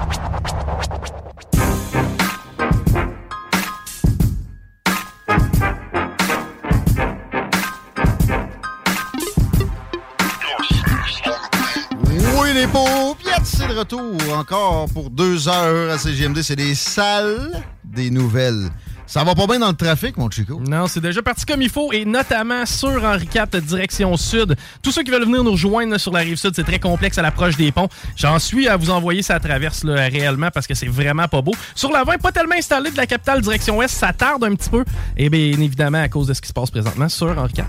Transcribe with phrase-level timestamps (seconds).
[12.41, 16.41] Oui, les paupiètes, c'est de retour encore pour deux heures à CGMD.
[16.43, 18.71] C'est des salles des nouvelles.
[19.09, 20.61] Ça va pas bien dans le trafic, mon Chico?
[20.61, 24.55] Non, c'est déjà parti comme il faut et notamment sur Henri IV, direction sud.
[24.83, 27.17] Tous ceux qui veulent venir nous rejoindre là, sur la rive sud, c'est très complexe
[27.17, 27.89] à l'approche des ponts.
[28.17, 31.55] J'en suis à vous envoyer sa traverse là, réellement parce que c'est vraiment pas beau.
[31.75, 34.69] Sur la 20, pas tellement installé de la capitale direction ouest, ça tarde un petit
[34.69, 34.85] peu.
[35.17, 37.65] Et bien évidemment à cause de ce qui se passe présentement sur Henri IV.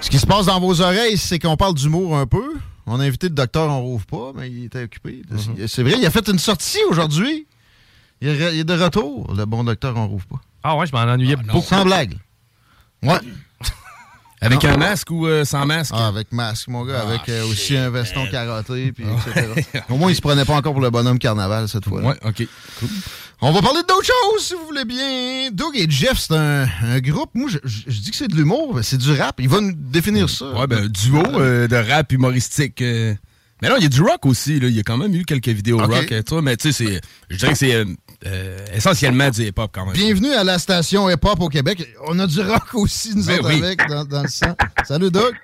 [0.00, 2.54] Ce qui se passe dans vos oreilles, c'est qu'on parle d'humour un peu.
[2.86, 5.20] On a invité le docteur, on rouvre pas, mais il était occupé.
[5.66, 7.46] C'est vrai, il a fait une sortie aujourd'hui.
[8.20, 10.40] Il est il est de retour, le bon docteur, on rouvre pas.
[10.62, 11.62] Ah ouais, je m'en ennuyais beaucoup.
[11.62, 12.16] Sans blague.
[13.02, 13.18] Ouais.
[14.40, 14.70] Avec Non.
[14.70, 15.92] un masque ou euh, sans masque?
[15.96, 19.30] Ah, avec masque, mon gars, Ah, avec euh, aussi un veston carotté, puis Ah.
[19.30, 19.82] etc.
[19.88, 22.10] Au moins, il se prenait pas encore pour le bonhomme carnaval cette fois-là.
[22.10, 22.46] Ouais, OK.
[23.40, 25.50] On va parler d'autres choses, si vous voulez bien.
[25.52, 27.30] Doug et Jeff, c'est un, un groupe.
[27.34, 29.40] Moi, je, je- je dis que c'est de l'humour, mais c'est du rap.
[29.40, 30.48] Il va nous définir ça.
[30.52, 32.80] Ouais, ben, duo euh, de rap humoristique.
[32.82, 33.14] euh.
[33.60, 34.60] Mais non, il y a du rock aussi.
[34.60, 34.68] Là.
[34.68, 35.92] Il y a quand même eu quelques vidéos Ok.
[35.92, 36.14] rock.
[36.28, 37.84] vois, mais tu sais, c'est- je dirais que c'est
[38.26, 39.94] euh, essentiellement du hip-hop quand même.
[39.94, 41.86] Bienvenue à la station hip-hop au Québec.
[42.06, 43.62] On a du rock aussi, nous Ben autres, oui.
[43.64, 44.54] avec, dans, dans le sang.
[44.84, 45.34] Salut, Doug.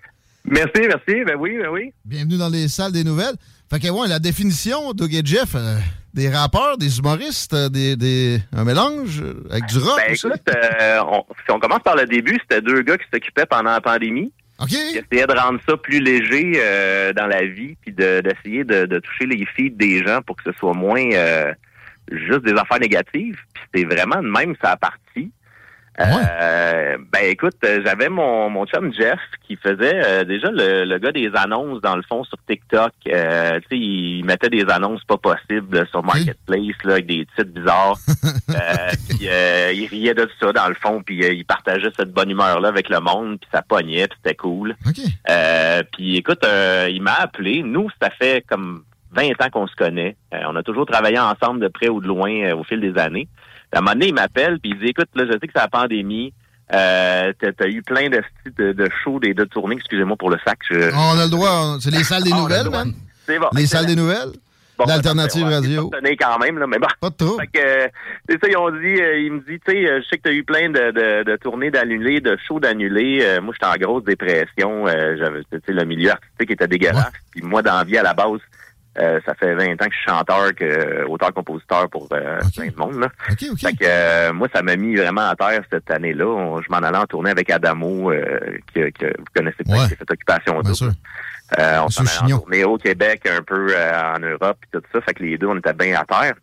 [0.46, 1.24] Merci, merci.
[1.24, 1.92] Ben oui, ben oui.
[2.04, 3.34] Bienvenue dans les salles des nouvelles.
[3.70, 5.76] Fait que, ouais, la définition, Doug et Jeff, euh,
[6.12, 10.26] des rappeurs, des humoristes, euh, des, des- un mélange avec du rock Ben aussi.
[10.26, 13.70] écoute, euh, on- si on commence par le début, c'était deux gars qui s'occupaient pendant
[13.72, 14.32] la pandémie.
[14.60, 14.68] OK.
[14.68, 18.84] Qui essayaient de rendre ça plus léger euh, dans la vie, puis de- d'essayer de,
[18.86, 21.52] de toucher les feeds des gens pour que ce soit moins euh,
[22.10, 23.38] juste des affaires négatives.
[23.52, 25.30] Puis c'était vraiment de même ça a parti.
[26.00, 30.98] Euh, ben écoute, euh, j'avais mon, mon chum Jeff qui faisait euh, déjà le, le
[30.98, 32.92] gars des annonces dans le fond sur TikTok.
[33.06, 37.52] Euh, tu sais, il mettait des annonces pas possibles sur Marketplace là, avec des titres
[37.52, 37.98] bizarres.
[38.50, 42.30] Euh, puis, euh, il riait de ça dans le fond, puis il partageait cette bonne
[42.30, 44.76] humeur là avec le monde, puis ça pognait, puis c'était cool.
[45.28, 47.62] Euh, puis écoute, euh, il m'a appelé.
[47.62, 48.84] Nous, ça fait comme
[49.14, 50.16] 20 ans qu'on se connaît.
[50.34, 52.98] Euh, on a toujours travaillé ensemble de près ou de loin euh, au fil des
[52.98, 53.28] années.
[53.72, 55.60] À un moment donné, il m'appelle puis il dit écoute, là, je sais que c'est
[55.62, 56.32] la pandémie.
[56.72, 58.22] Euh, t'as, t'as eu plein de,
[58.56, 60.58] de, de shows, des de tournées, excusez-moi pour le sac.
[60.70, 61.76] je- On a le droit.
[61.80, 62.92] C'est les salles des Ah, nouvelles, man.
[63.26, 63.48] C'est bon.
[63.54, 64.30] Les salles des nouvelles?
[64.76, 65.88] Bon, L'alternative ouais, radio.
[66.18, 66.88] quand même, là, mais bon.
[67.00, 67.38] Pas de trop.
[67.38, 67.86] Fait que, euh,
[68.28, 70.28] c'est ça, ils ont dit, euh, il me dit, tu sais, je sais que tu
[70.30, 73.20] as eu plein de, de, de tournées d'annulés, de shows d'annulés.
[73.22, 74.88] Euh, moi, j'étais en grosse dépression.
[74.88, 77.12] Euh, j'avais, le milieu artistique était dégueulasse.
[77.30, 78.40] Puis moi, dans la vie, à la base,
[78.98, 82.68] euh, ça fait 20 ans que je suis chanteur, que, euh, auteur-compositeur pour euh, plein
[82.68, 83.00] de monde.
[83.00, 83.08] Là.
[83.38, 86.60] Fait que, euh, moi, ça m'a mis vraiment à terre cette année-là.
[86.62, 88.38] Je m'en allais en tournée avec Adamo, euh,
[88.74, 89.96] que, que vous connaissez peut-être, Ouais.
[89.96, 90.92] fait Occupation Bien sûr.
[91.58, 94.82] Euh, on s'en allait en tournée au Québec, un peu euh, en Europe, puis tout
[94.92, 95.00] ça.
[95.00, 96.34] Fait que les deux, on était bien à terre.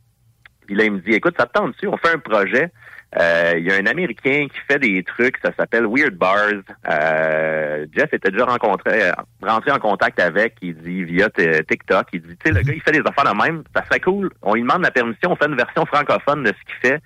[0.67, 2.71] Puis là, il me dit, écoute, ça te tente dessus, on fait un projet.
[3.19, 6.63] Euh, Il y a un Américain qui fait des trucs, ça s'appelle Weird Bars.
[6.89, 9.11] Euh, Jeff était déjà rencontré, euh,
[9.41, 12.81] rentré en contact avec, il dit via TikTok, il dit, tu sais, le gars, il
[12.81, 14.31] fait des affaires de même, ça serait cool.
[14.41, 17.01] On lui demande la permission, on fait une version francophone de ce qu'il fait,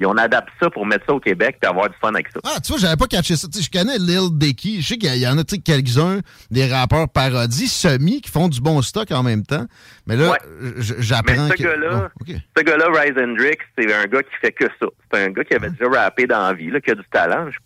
[0.00, 2.40] et on adapte ça pour mettre ça au Québec et avoir du fun avec ça.
[2.44, 3.48] Ah, tu vois, j'avais pas catché ça.
[3.52, 4.80] Je connais Lil Dicky.
[4.80, 6.20] Je sais qu'il y, en a quelques-uns,
[6.50, 9.66] des rappeurs parodies, semi, qui font du bon stock en même temps.
[10.08, 11.62] Mais là, Mais j'apprends ce que...
[11.62, 12.10] gars-là,
[12.56, 14.86] ce gars-là, Rise Hendrix, c'est un gars qui fait que ça.
[15.12, 17.50] C'est un gars qui avait déjà rappé dans la vie, là, qui a du talent.
[17.50, 17.58] Je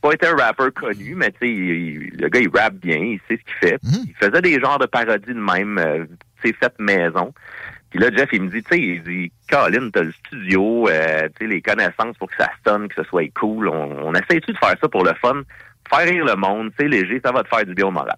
[0.00, 3.38] pas été un rappeur connu, mais tu sais, le gars, il rappe bien, il sait
[3.38, 3.78] ce qu'il fait.
[3.82, 6.06] Il faisait des genres de parodies de même, euh,
[6.42, 7.34] tu sais, faites maison.
[7.90, 11.28] Puis là, Jeff, il me dit, tu sais, il dit, Colin, t'as le studio, euh,
[11.38, 13.68] tu sais, les connaissances pour que ça sonne, que ce soit cool.
[13.68, 15.42] On, on essaye-tu de faire ça pour le fun?
[15.90, 18.16] Faire rire le monde, c'est léger, ça va te faire du bien au moral.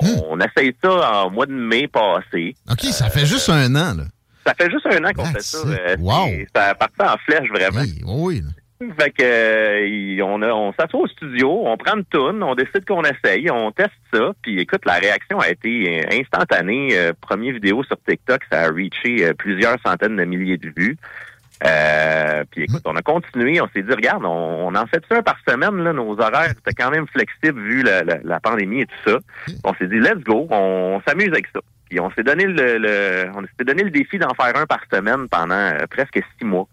[0.00, 2.54] On essaye ça en mois de mai passé.
[2.70, 4.04] OK, ça fait juste un an, là.
[4.46, 5.58] Ça fait juste un an qu'on fait ça.
[5.66, 6.28] euh, Wow.
[6.54, 7.80] Ça a parti en flèche, vraiment.
[8.06, 8.42] Oui,
[9.00, 12.84] Fait que euh, on, a- on s'assoit au studio, on prend une toune, on décide
[12.86, 16.90] qu'on essaye, on teste ça, puis écoute, la réaction a été instantanée.
[16.92, 20.98] Euh, premier vidéo sur TikTok, ça a reaché euh, plusieurs centaines de milliers de vues.
[21.66, 24.28] Euh, puis écoute, on a continué, on s'est dit, regarde, on,
[24.68, 27.82] on en fait ça un par semaine, là, nos horaires étaient quand même flexibles vu
[27.82, 29.18] la, la- la pandémie et tout ça.
[29.64, 31.60] On s'est dit, let's go, on, s'amuse avec ça.
[31.88, 34.80] Puis on s'est donné le, le- on s'est donné le défi d'en faire un par
[34.92, 36.68] semaine pendant euh, presque six mois.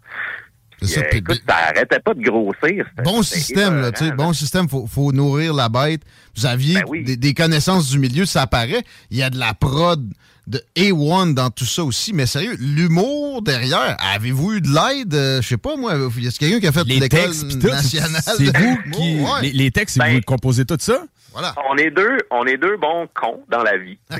[0.81, 2.85] Puis, euh, écoute, ça arrêtait pas de grossir.
[3.03, 6.01] Bon système, là, tu sais, bon système, faut, faut nourrir la bête.
[6.35, 8.81] Vous aviez Ben des, des connaissances du milieu, ça paraît.
[9.11, 10.03] Il y a de la prod
[10.47, 15.13] de A1 dans tout ça aussi, mais sérieux, l'humour derrière, avez-vous eu de l'aide?
[15.13, 17.29] Euh, je sais pas, moi, y a quelqu'un qui a fait Les l'école
[17.61, 18.21] nationale?
[18.23, 19.19] c'est vous qui.
[19.21, 19.41] Ouais.
[19.43, 21.03] Les, les textes, c'est vous qui composez tout ça?
[21.33, 21.55] Voilà.
[21.69, 23.97] On est deux, on est deux bons cons dans la vie.
[24.11, 24.17] Euh,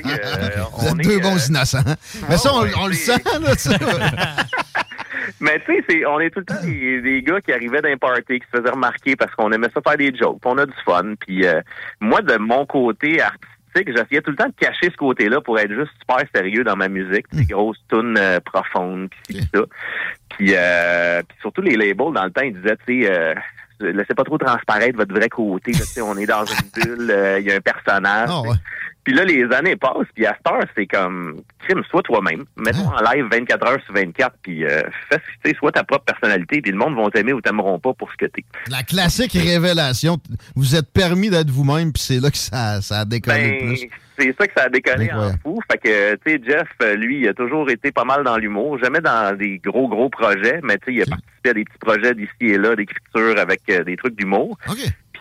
[0.78, 1.84] Vous êtes on est, deux euh, bons innocents.
[2.30, 3.76] Mais ça, on, on le sent, là, ça.
[5.40, 7.96] Mais tu sais, c'est- on est tout le temps des, des gars qui arrivaient d'un
[7.96, 10.72] party, qui se faisaient remarquer parce qu'on aimait ça faire des jokes, on a du
[10.84, 11.14] fun.
[11.20, 11.60] Puis euh,
[12.00, 15.72] moi, de mon côté artistique, j'essayais tout le temps de cacher ce côté-là pour être
[15.72, 19.62] juste super sérieux dans ma musique, des grosses tunes euh, profondes, puis puis ça.
[20.30, 23.34] Puis, euh, puis surtout les labels, dans le temps, ils disaient, tu sais, euh,
[23.80, 25.72] laissez pas trop transparaître votre vrai côté.
[25.72, 28.30] là, tu sais, on est dans une bulle, euh, il y a un personnage.
[28.30, 28.42] Ah,
[29.04, 32.44] Puis là, les années passent, puis à cette heure, c'est comme, crime, sois toi-même.
[32.56, 36.04] Mets-toi en live 24 heures sur 24, puis euh, fais, tu sais, sois ta propre
[36.04, 38.44] personnalité, puis le monde va t'aimer ou t'aimeront pas pour ce que t'es.
[38.70, 40.18] La classique révélation.
[40.54, 43.88] Vous êtes permis d'être vous-même, puis c'est là que ça, ça a décollé Ben, plus.
[44.18, 45.58] c'est ça que ça a décollé en fou.
[45.70, 48.78] Fait que, tu sais, Jeff, euh, lui, il a toujours été pas mal dans l'humour.
[48.78, 51.78] Jamais dans des gros, gros projets, mais tu sais, il a participé à des petits
[51.80, 54.56] projets d'ici et là, d'écriture avec euh, des trucs d'humour.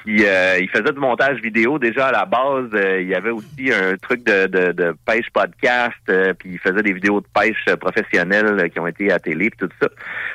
[0.03, 2.69] Puis euh, il faisait du montage vidéo déjà à la base.
[2.73, 5.95] euh, il y avait aussi un truc de, de, de pêche podcast.
[6.09, 9.19] euh, puis il faisait des vidéos de pêche euh, professionnelles euh, qui ont été à
[9.19, 9.87] télé puis tout ça.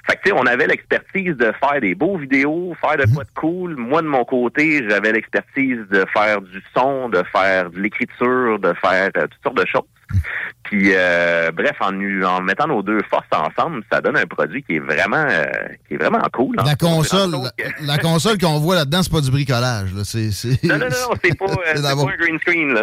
[0.06, 3.25] Fait que tu sais, on avait l'expertise de faire des beaux vidéos, faire de quoi
[3.25, 3.75] de cool.
[3.76, 8.73] Moi de mon côté, j'avais l'expertise de faire du son, de faire de l'écriture, de
[8.75, 9.82] faire euh, toutes sortes de choses.
[10.64, 11.92] Puis euh, bref, en,
[12.40, 15.44] mettant nos deux forces ensemble, ça donne un produit qui est vraiment euh,
[15.86, 16.56] qui est vraiment cool.
[16.58, 16.64] hein.
[16.66, 19.92] La console, la, la console qu'on voit là-dedans, c'est pas du bricolage.
[19.94, 20.02] Là.
[20.64, 22.76] Non, non, non, non, c'est pas, euh, pas un green screen.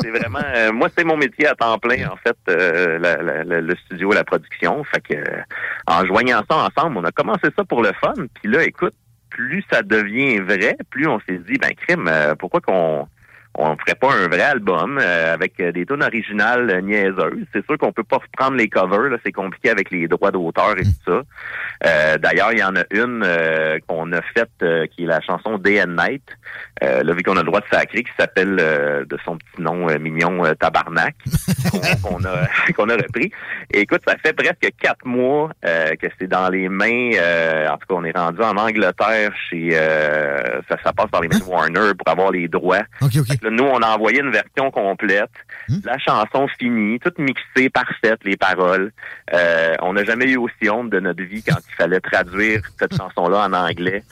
[0.00, 0.40] C'est vraiment...
[0.54, 3.76] euh, moi, c'est mon métier à temps plein, en fait, euh, la- la- la- le
[3.86, 4.82] studio, la production.
[4.84, 5.14] Fait que,
[5.86, 8.12] en joignant ça ensemble, on a commencé ça pour le fun.
[8.42, 8.94] Puis là, écoute,
[9.30, 13.08] plus ça devient vrai, plus on s'est dit, ben, crime, euh, pourquoi qu'on
[13.54, 17.44] on ferait pas un vrai album euh, avec euh, des tunes originales euh, niaiseuses.
[17.52, 20.78] C'est sûr qu'on peut pas reprendre les covers, là, c'est compliqué avec les droits d'auteur
[20.78, 21.22] et tout ça.
[21.86, 25.20] Euh, D'ailleurs, il y en a une euh, qu'on a faite euh, qui est la
[25.20, 26.22] chanson Day and Night.
[26.82, 29.60] Euh, là, vu qu'on a le droit de sacrer, qui s'appelle euh, de son petit
[29.62, 31.14] nom mignon Tabarnak,
[31.70, 33.30] qu'on qu'on a qu'on a repris.
[33.72, 37.10] Et écoute, ça fait presque quatre mois euh, que c'est dans les mains.
[37.16, 41.20] euh, en tout cas, on est rendu en Angleterre chez euh, ça, ça passe par
[41.20, 42.82] les mains de Warner pour avoir les droits.
[43.40, 45.30] Que là, nous, on a envoyé une version complète,
[45.84, 48.92] la chanson finie, toute mixée, parfaite, les paroles.
[49.32, 52.96] Euh, on n'a jamais eu aussi honte de notre vie quand il fallait traduire cette
[52.96, 54.02] chanson-là en anglais.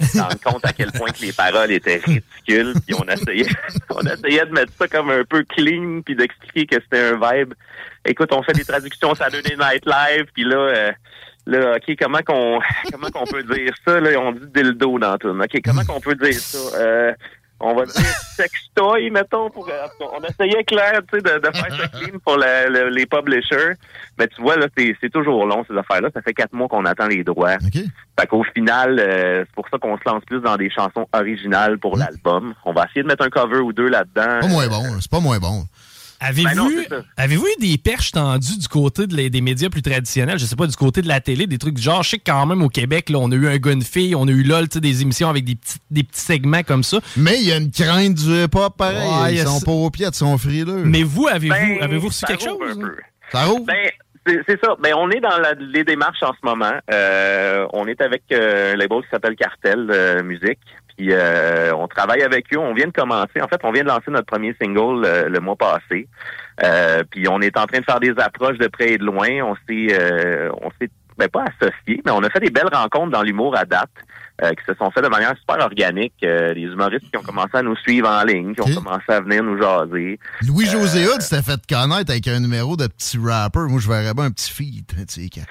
[0.00, 2.74] Se rendre compte à quel point que les paroles étaient ridicules.
[2.86, 3.48] Puis on essayait,
[3.90, 7.54] on essayait de mettre ça comme un peu clean, puis d'expliquer que c'était un vibe.
[8.04, 10.92] Écoute, on fait des traductions Saturday Night Live, puis là, euh,
[11.46, 12.60] là, ok, comment qu'on,
[12.92, 14.00] comment qu'on peut dire ça?
[14.00, 15.28] Là, on dit dildo dans tout.
[15.28, 16.78] Ok, comment qu'on peut dire ça?
[16.78, 17.12] Euh,
[17.60, 17.94] on va dire
[18.36, 19.68] sextoy, mettons, pour,
[20.00, 23.72] on essayait clair, tu sais, de, de faire ça clean pour le- le- les publishers.
[24.18, 26.08] Mais tu vois, là, c'est toujours long, ces affaires-là.
[26.14, 27.56] Ça fait quatre mois qu'on attend les droits.
[28.18, 31.78] Fait qu'au final, euh, c'est pour ça qu'on se lance plus dans des chansons originales
[31.78, 32.54] pour l'album.
[32.64, 34.40] On va essayer de mettre un cover ou deux là-dedans.
[34.40, 35.64] Pas moins bon, c'est pas moins bon.
[36.20, 40.38] Avez-vous Ben avez-vous eu des perches tendues du côté de les- des médias plus traditionnels?
[40.38, 42.02] Je sais pas, du côté de la télé, des trucs du genre.
[42.02, 44.14] Je sais que quand même au Québec, là, on a eu un gars, une fille,
[44.16, 46.98] on a eu LOL, des émissions avec des petits, des petits segments comme ça.
[47.16, 49.08] Mais il y a une crainte du hip-hop pareil.
[49.22, 50.82] Ouais, Ils sont pas aux pieds, ils sont frileux.
[50.84, 52.58] Mais vous, avez-vous Ben, avez-vous reçu ça quelque chose?
[52.76, 52.96] un peu.
[53.30, 53.64] Ça roule?
[53.66, 53.90] Ben,
[54.26, 54.74] c'est c'est ça.
[54.82, 56.72] Ben, on est dans la- les démarches en ce moment.
[56.92, 60.58] Euh, on est avec euh, un label qui s'appelle Cartel euh, Musique.
[60.98, 62.58] Puis euh, on travaille avec eux.
[62.58, 63.40] On vient de commencer.
[63.40, 66.08] En fait, on vient de lancer notre premier single euh, le mois passé.
[66.64, 69.28] Euh, puis on est en train de faire des approches de près et de loin.
[69.44, 73.12] On s'est, euh, on s'est, ben pas associés, mais on a fait des belles rencontres
[73.12, 73.90] dans l'humour à date.
[74.40, 76.14] qui se sont fait de manière super organique.
[76.20, 79.44] Des humoristes qui ont commencé à nous suivre en ligne, qui ont commencé à venir
[79.44, 80.18] nous jaser.
[80.46, 83.66] Louis-José Hood s'était fait connaître avec un numéro de petit rapper.
[83.68, 84.86] Moi, je verrais bien un petit feed.
[84.86, 85.42] Tu sais.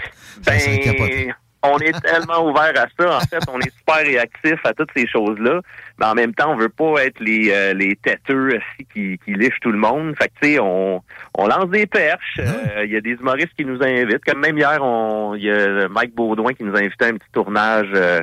[0.46, 1.34] Ben,
[1.64, 3.18] on est tellement ouvert à ça.
[3.18, 5.62] En fait, on est super réactif à toutes ces choses-là.
[6.00, 9.34] Mais en même temps, on veut pas être les, euh, les têteux aussi qui, qui
[9.34, 10.16] lichent tout le monde.
[10.18, 11.02] Fait que, tu sais, on,
[11.36, 12.40] on lance des perches.
[12.40, 14.24] Euh, Il y a des humoristes qui nous invitent.
[14.26, 17.14] Comme même hier, on- il y a Mike Baudouin qui nous a invité à un
[17.18, 18.22] petit tournage euh,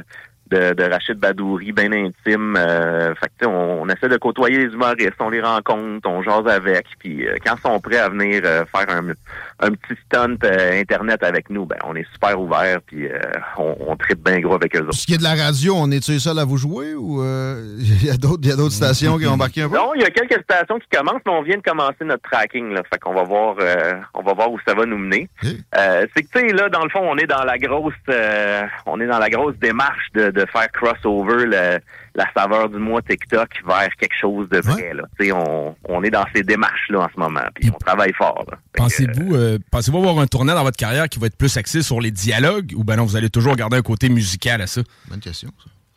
[0.51, 2.57] de, de Rachid Badouri, bien intime.
[2.57, 5.15] Euh, fait que, tu sais, on, on essaie de côtoyer les humoristes.
[5.21, 6.87] On les rencontre, on jase avec.
[6.99, 9.13] Puis euh, quand ils sont prêts à venir euh, faire un,
[9.61, 13.19] un petit stunt euh, Internet avec nous, ben on est super ouvert puis euh,
[13.59, 14.95] on, on tripe bien gros avec eux autres.
[14.95, 17.77] Ce qui est de la radio, on est-tu les seuls à vous jouer ou euh,
[17.79, 19.77] il y a d'autres il y a d'autres stations qui ont embarqué un peu?
[19.77, 22.71] Non, il y a quelques stations qui commencent, mais on vient de commencer notre tracking.
[22.73, 25.29] Là, fait qu'on va voir, euh, on va voir où ça va nous mener.
[25.45, 28.63] Euh, c'est que tu sais là, dans le fond, on est dans la grosse, euh,
[28.87, 31.79] on est dans la grosse démarche de, de faire crossover le-
[32.17, 34.93] la saveur du mois TikTok vers quelque chose de vrai.
[34.95, 37.79] Là, tu sais, on, on est dans ces démarches là en ce moment, puis on
[37.79, 38.45] travaille fort.
[38.51, 38.59] Là.
[38.75, 42.01] Pensez-vous euh, pensez-vous avoir un tournant dans votre carrière qui va être plus axé sur
[42.01, 44.83] les dialogues ou ben non, vous allez toujours garder un côté musical à ça?
[45.09, 45.51] Bonne question.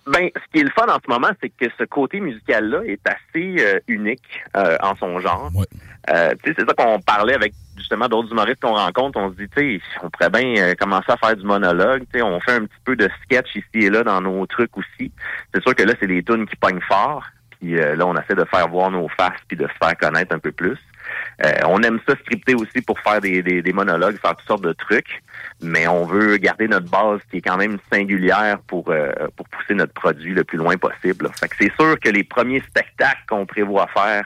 [0.08, 3.02] Ben, ce qui est le fun en ce moment, c'est que ce côté musical-là est
[3.06, 5.52] assez euh, unique euh, en son genre.
[6.10, 9.20] Euh, tu sais, c'est ça qu'on parlait avec justement d'autres humoristes qu'on rencontre.
[9.20, 12.04] On se dit, tu on pourrait bien euh, commencer à faire du monologue.
[12.14, 15.12] Sais, on fait un petit peu de sketch ici et là dans nos trucs aussi.
[15.54, 17.26] C'est sûr que là, c'est des tunes qui pognent fort.
[17.60, 20.34] Puis euh, là, on essaie de faire voir nos faces puis de se faire connaître
[20.34, 20.78] un peu plus.
[21.44, 24.64] Euh, on aime ça scripter aussi pour faire des, des, des monologues, faire toutes sortes
[24.64, 25.22] de trucs,
[25.62, 29.74] mais on veut garder notre base qui est quand même singulière pour euh, pour pousser
[29.74, 31.26] notre produit le plus loin possible.
[31.26, 31.32] là.
[31.34, 34.26] Fait que c'est sûr que les premiers spectacles qu'on prévoit faire,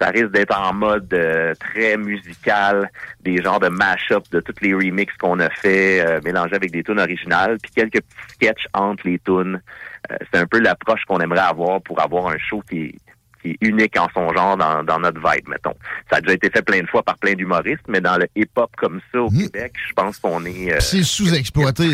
[0.00, 4.72] ça risque d'être en mode euh, très musical, des genres de mash-up de tous les
[4.72, 9.06] remixes qu'on a fait, euh, mélangés avec des tunes originales, puis quelques petits sketchs entre
[9.06, 9.60] les tunes.
[10.10, 12.94] Euh, c'est un peu l'approche qu'on aimerait avoir pour avoir un show qui
[13.42, 15.74] qui est unique en son genre dans, dans notre vibe, mettons.
[16.10, 18.70] Ça a déjà été fait plein de fois par plein d'humoristes, mais dans le hip-hop
[18.76, 20.72] comme ça au Québec, je pense qu'on est...
[20.72, 21.88] euh, C'est sous-exploité.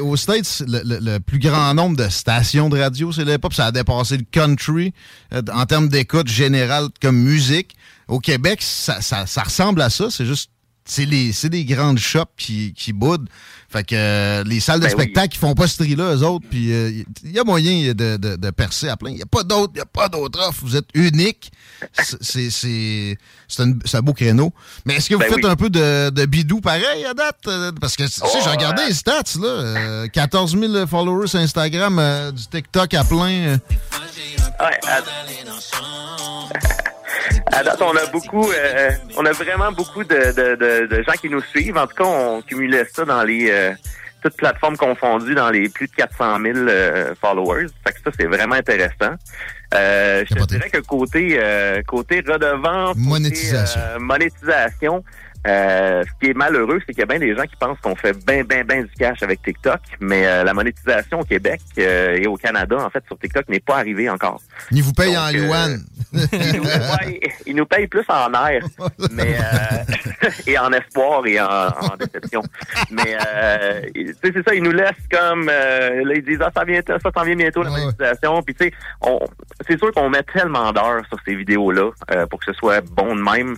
[0.00, 3.52] Aux States, le, le- le plus grand nombre de stations de radio, c'est le hip-hop.
[3.52, 4.92] Ça a dépassé le country
[5.32, 7.76] euh, en termes d'écoute générale comme musique.
[8.08, 10.10] Au Québec, ça, ça- ça ressemble à ça.
[10.10, 10.50] C'est juste,
[10.90, 13.28] c'est les, c'est des grandes shops qui, qui boudent.
[13.68, 16.44] Fait que euh, les salles de Ben spectacle, ils font pas ce tri-là, eux autres.
[16.50, 19.10] Puis il y a moyen de, de- de percer à plein.
[19.10, 20.58] Il n'y a pas d'autres, y a pas d'autres offres.
[20.62, 21.52] Vous êtes unique.
[21.92, 23.16] C'est, c'est, c'est,
[23.46, 23.62] c'est
[23.96, 24.52] un, beau créneau.
[24.84, 25.50] Mais est-ce que vous Ben faites oui.
[25.50, 27.38] un peu de, de bidou pareil à date?
[27.46, 29.46] Euh, Parce que, tu sais, Oh, j'ai regardé euh, les stats, là.
[29.46, 33.30] euh, 14 000 followers sur Instagram, euh, du TikTok à plein.
[33.30, 33.58] euh.
[34.60, 34.78] Ouais,
[37.52, 37.62] à...
[37.62, 41.28] date, on a beaucoup, euh, on a vraiment beaucoup de, de, de, de gens qui
[41.28, 41.76] nous suivent.
[41.76, 43.72] En tout cas, on cumulait ça dans les euh,
[44.22, 47.66] toutes plateformes confondues dans les plus de 400 000 euh, followers.
[47.86, 49.14] Fait que ça, c'est vraiment intéressant.
[49.72, 53.80] Euh, je te dirais que côté euh, côté redevance, côté, Monétisation.
[53.80, 55.04] euh, monétisation,
[55.46, 57.96] euh, ce qui est malheureux, c'est qu'il y a bien des gens qui pensent qu'on
[57.96, 62.18] fait bien, bien, bien du cash avec TikTok, mais euh, la monétisation au Québec euh,
[62.20, 64.40] et au Canada, en fait, sur TikTok, n'est pas arrivée encore.
[64.70, 65.80] Ils vous payent en euh, yuan.
[66.12, 68.64] Ils nous, ouais, ils nous payent plus en air,
[69.12, 72.42] mais euh, et en espoir et en, en déception.
[72.90, 76.50] Mais euh, tu sais, c'est ça, ils nous laissent comme euh, là, ils disent ah
[76.54, 78.42] ça vient ça s'en vient bientôt la monétisation.
[78.42, 78.72] Puis tu sais,
[79.68, 83.14] c'est sûr qu'on met tellement d'heures sur ces vidéos-là euh, pour que ce soit bon
[83.14, 83.56] de même.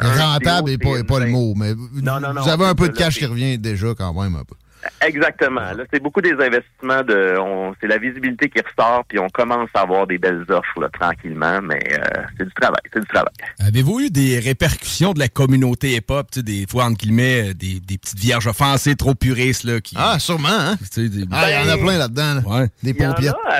[0.00, 2.96] Rentable vidéo, n'est pas, pas le mot, mais vous, Non, non, avez un peu de
[2.96, 4.54] cash qui revient déjà quand même un peu.
[5.00, 5.60] Exactement.
[5.72, 7.36] Là, c'est beaucoup des investissements de.
[7.38, 10.88] on- C'est la visibilité qui ressort, puis on commence à avoir des belles offres là,
[10.88, 11.98] tranquillement, mais euh,
[12.38, 13.32] c'est du travail, c'est du travail.
[13.60, 17.54] Avez-vous eu des répercussions de la communauté hip-hop, tu sais, des fois, entre guillemets, euh,
[17.54, 19.94] des, des petites vierges offensées trop puristes, là, qui...
[19.98, 20.76] Ah, sûrement, hein?
[20.92, 22.34] Tu sais, des- Ah, il y en a plein là-dedans.
[22.34, 22.40] là.
[22.60, 22.66] Ouais.
[22.82, 23.14] Des a,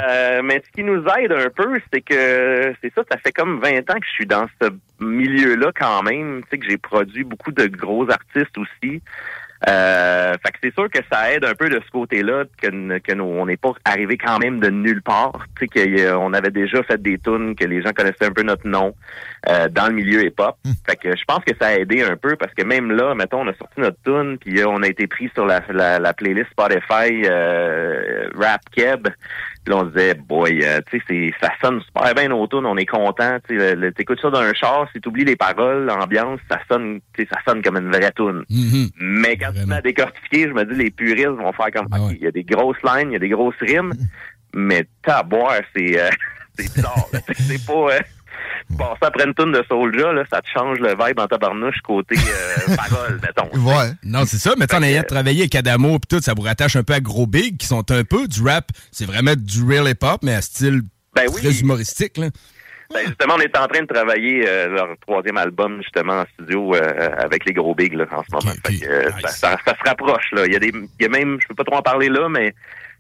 [0.08, 3.60] euh, mais ce qui nous aide un peu, c'est que c'est ça, ça fait comme
[3.60, 4.68] 20 ans que je suis dans ce
[5.04, 6.40] milieu-là quand même.
[6.44, 9.02] Tu sais que j'ai produit beaucoup de gros artistes aussi.
[9.68, 13.12] Euh, fait que c'est sûr que ça aide un peu de ce côté-là que, que
[13.12, 15.46] nous, on n'est pas arrivé quand même de nulle part.
[15.58, 18.66] Tu sais qu'on avait déjà fait des tunes que les gens connaissaient un peu notre
[18.68, 18.94] nom
[19.48, 20.56] euh, dans le milieu hip-hop.
[20.86, 23.40] Fait que je pense que ça a aidé un peu parce que même là, mettons,
[23.40, 26.14] on a sorti notre tune puis euh, on a été pris sur la, la, la
[26.14, 29.08] playlist Spotify euh, Rap Keb.
[29.66, 32.64] Puis là, on se disait, boy, euh, tu sais, ça sonne super bien nos tunes,
[32.66, 33.38] on est content.
[33.48, 33.58] Tu
[33.96, 37.40] t'écoutes ça dans un char, si t'oublies les paroles, l'ambiance, ça sonne, tu sais, ça
[37.44, 38.44] sonne comme une vraie tune.
[38.48, 38.90] Mhm.
[39.00, 42.12] Mais quand tu mets à décortiquer, je me dis, les puristes vont faire comme, OK,
[42.12, 43.92] il y a des grosses lines, il y a des grosses rimes,
[44.54, 46.10] mais t'as à boire, c'est, euh,
[46.56, 47.08] c'est bizarre.
[47.34, 48.00] c'est pas, euh,
[48.78, 52.16] passer après une tune de Soulja, là, ça te change le vibe en tabarnouche côté
[52.16, 53.50] euh, parole, mettons.
[53.60, 53.90] Ouais.
[54.04, 56.82] Non, c'est ça, mais en ayant travaillé avec Adamo pis tout, ça vous rattache un
[56.82, 58.66] peu à Gros Big, qui sont un peu du rap.
[58.92, 60.82] C'est vraiment du real hip-hop, mais à style
[61.14, 61.40] Ben oui.
[61.42, 62.28] très humoristique, là.
[62.94, 66.72] Ben, justement, on est en train de travailler euh, leur troisième album justement en studio
[66.76, 68.56] euh, avec les gros bigs là, en ce moment.
[68.64, 70.46] Fait que, euh, ça, ça- ça se rapproche là.
[70.46, 72.28] Il y a des, il y a même, je peux pas trop en parler là,
[72.28, 72.54] mais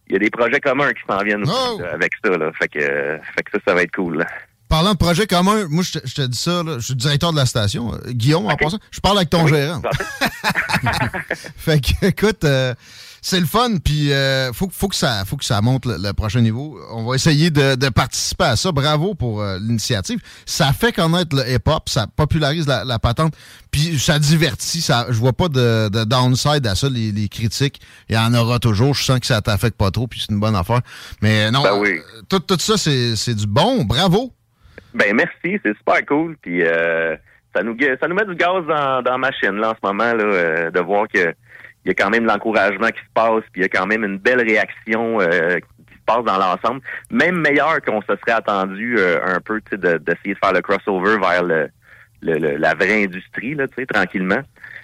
[0.08, 2.36] il y a des projets communs qui s'en viennent aussi, là, avec ça.
[2.36, 2.50] Là.
[2.58, 4.18] Fait que, euh, fait que ça, ça va être cool.
[4.18, 4.26] là.
[4.68, 7.30] Parlant de projet commun, moi, je te, je te dis ça, là, je suis directeur
[7.32, 7.94] de la station.
[7.94, 9.80] euh, Guillaume, en passant, je parle avec ton gérant.
[11.56, 12.74] fait que, écoute, euh,
[13.22, 16.12] c'est le fun, puis euh, faut, faut, que ça, faut que ça monte le, le
[16.12, 16.78] prochain niveau.
[16.92, 18.70] On va essayer de, de participer à ça.
[18.72, 20.20] Bravo pour euh, l'initiative.
[20.46, 23.34] Ça fait connaître le hip-hop, ça popularise la, la patente,
[23.70, 24.80] puis ça divertit.
[24.80, 27.80] Ça, je vois pas de, de downside à ça, les, les critiques.
[28.08, 28.94] Il y en aura toujours.
[28.94, 30.80] Je sens que ça t'affecte pas trop, puis c'est une bonne affaire.
[31.20, 31.90] Mais non, Ben oui.
[31.98, 33.84] euh, tout, tout ça, c'est c'est du bon.
[33.84, 34.32] Bravo.
[34.96, 36.36] Ben merci, c'est super cool.
[36.42, 37.16] Puis euh,
[37.54, 40.12] ça nous ça nous met du gaz dans, dans la machine là en ce moment
[40.14, 41.34] là, euh, de voir que
[41.84, 43.86] il y a quand même de l'encouragement qui se passe, puis il y a quand
[43.86, 46.80] même une belle réaction euh, qui se passe dans l'ensemble,
[47.12, 50.52] même meilleur qu'on se serait attendu euh, un peu, tu sais, de- d'essayer de, faire
[50.52, 51.68] le crossover vers le,
[52.22, 54.40] le- le- la vraie industrie là, tu sais, tranquillement.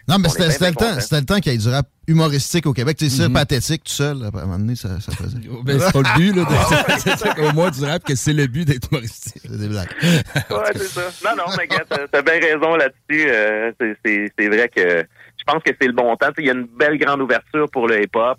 [0.09, 2.73] Non, mais c'était le temps, c'était le temps qu'il y ait du rap humoristique au
[2.73, 2.97] Québec.
[2.97, 4.19] Tu sais, c'est pathétique tout seul.
[4.19, 5.39] là, À un moment donné, ça, ça faisait.
[5.65, 6.45] Ben, c'est pas le but, là.
[6.45, 9.43] de- c'est ça qu'au moins du rap, que c'est le but d'être humoristique.
[9.45, 9.89] C'est des blagues.
[10.03, 11.03] Ouais, c'est ça.
[11.25, 13.27] Non, non, mais gars, t'as bien raison là-dessus.
[13.29, 15.05] Euh, c'est- c'est c'est vrai que
[15.39, 16.29] je pense que c'est le bon temps.
[16.37, 18.39] Tu Il y a une belle grande ouverture pour le hip-hop.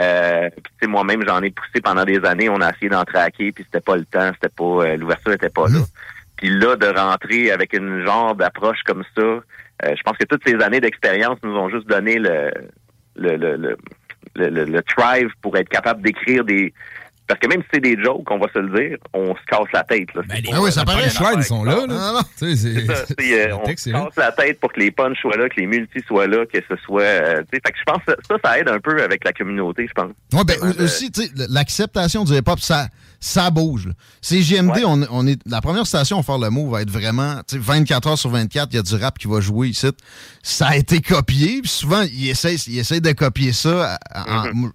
[0.00, 2.48] Euh, puis, tu moi-même, j'en ai poussé pendant des années.
[2.48, 4.30] On a essayé d'en traquer, puis c'était pas le temps.
[4.34, 5.80] C'était pas euh, l'ouverture était pas là.
[6.36, 9.42] Puis là, de rentrer avec une genre d'approche comme ça, euh,
[9.84, 12.50] je pense que toutes ces années d'expérience nous ont juste donné le
[13.16, 13.76] le, le, le,
[14.36, 16.72] le, le- le drive pour être capable d'écrire des
[17.28, 19.70] parce que même si c'est des jokes, on va se le dire, on se casse
[19.72, 20.12] la tête.
[20.14, 20.22] Là.
[20.28, 21.04] Pas- Ah oui, ça paraît.
[21.04, 21.72] Les punchlines sont là,
[22.36, 25.58] c'est ça, euh, on se casse la tête pour que les punchs soient là, que
[25.58, 27.00] les multis soient là, que ce soit.
[27.02, 29.32] euh, tu sais, fait que je pense que ça, ça aide un peu avec la
[29.32, 30.10] communauté, je pense.
[30.34, 32.88] Ouais, ben, aussi, tu sais, l'acceptation du hip-hop, ça,
[33.24, 33.86] ça bouge.
[33.86, 33.92] là.
[34.20, 37.36] C'est JMD, on, on est, la première station à faire le mot va être vraiment,
[37.46, 39.86] tu sais, 24 heures sur 24, il y a du rap qui va jouer ici.
[40.42, 43.96] Ça a été copié, puis souvent, ils essayent, ils essayent de copier ça.
[44.14, 44.70] en- Mm-hmm.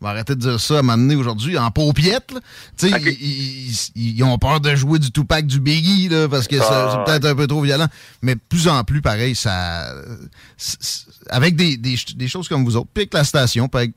[0.00, 2.32] je vais arrêter de dire ça à m'amener aujourd'hui en paupiette.
[2.32, 2.40] là.
[2.78, 6.48] Tu sais, ils, ils- ils- ont peur de jouer du Tupac, du Biggie, là, parce
[6.48, 7.86] que ça- Ah, c'est peut-être un peu trop violent.
[8.22, 9.92] Mais de plus en plus, pareil, ça.
[10.56, 13.78] c'est- c'est- Avec des, des, des choses comme vous autres, puis avec la station, puis
[13.78, 13.92] avec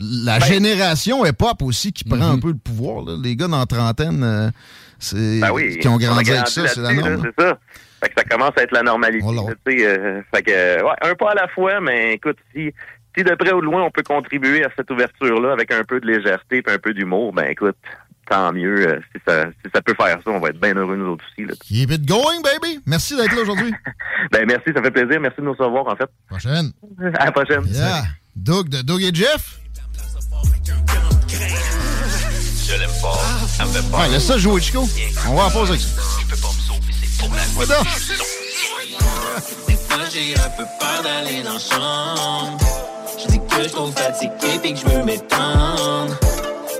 [0.00, 3.04] la Ben- génération hip-hop aussi qui prend un peu le pouvoir.
[3.04, 3.16] là.
[3.22, 4.50] Les gars dans la trentaine, euh,
[4.98, 7.22] c'est Ben oui, qui ont on grandi avec ça, c'est la norme.
[7.22, 7.58] là, C'est ça.
[8.02, 9.24] Fait que ça commence à être la normalité.
[9.86, 12.72] euh, fait que, ouais, un pas à la fois, mais écoute, si,
[13.16, 15.98] si de près ou de loin on peut contribuer à cette ouverture-là avec un peu
[16.00, 17.74] de légèreté et un peu d'humour, ben écoute,
[18.30, 18.86] tant mieux.
[18.88, 21.24] euh, si, ça, si ça peut faire ça, on va être bien heureux nous autres
[21.32, 21.44] aussi.
[21.48, 21.54] Là.
[21.60, 22.78] Keep it going, baby!
[22.86, 23.72] Merci d'être là aujourd'hui.
[24.30, 25.20] Ben merci, ça fait plaisir.
[25.20, 26.08] Merci de nous recevoir en fait.
[26.28, 26.70] Prochaine.
[27.18, 27.64] À la prochaine.
[27.66, 28.02] Yeah.
[28.36, 29.58] Doug de Doug et Jeff.
[33.00, 33.20] Fort.
[33.56, 34.00] Ça me fait peur.
[34.00, 34.88] Ouais, laisse ça jouer, Chico.
[35.28, 35.88] On va en pause avec ça.
[36.20, 37.86] Je peux pas me sauver, c'est pour la donc.
[39.68, 42.58] Des fois, j'ai un peu peur d'aller dans la chambre.
[43.18, 46.14] Je dis que je trop fatigué pis que je veux m'étendre.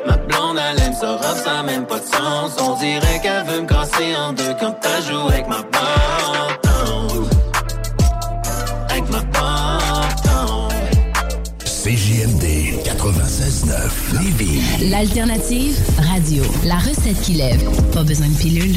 [0.06, 2.52] Ma blonde, elle aime ça rough, ça a même pas de sens.
[2.60, 6.17] On dirait qu'elle veut me casser en deux quand t'as joué avec ma bâton.
[14.80, 16.42] L'alternative radio.
[16.64, 17.62] La recette qui lève.
[17.92, 18.76] Pas besoin de pilule.